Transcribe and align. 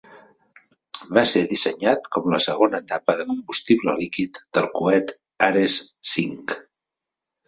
Va 1.17 1.23
ser 1.31 1.41
dissenyat 1.49 2.07
com 2.15 2.29
la 2.35 2.39
segona 2.45 2.79
etapa 2.83 3.15
de 3.19 3.27
combustible 3.27 3.95
líquid 3.99 4.39
del 4.59 4.71
coet 4.81 5.13
Ares 5.49 5.77
V. 6.15 6.25